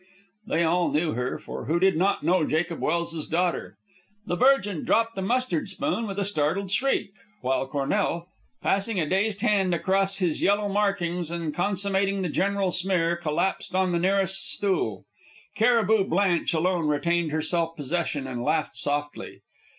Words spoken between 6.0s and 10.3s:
with a startled shriek, while Cornell, passing a dazed hand across